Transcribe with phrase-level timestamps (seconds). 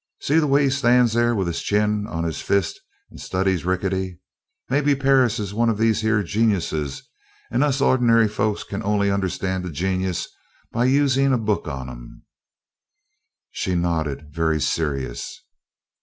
[0.19, 4.19] See the way he stands there with his chin on his fist and studies Rickety!
[4.67, 7.07] Maybe Perris is one of these here geniuses
[7.51, 10.27] and us ordinary folks can only understand a genius
[10.71, 12.23] by using a book on him."
[13.51, 15.39] She nodded, very serious.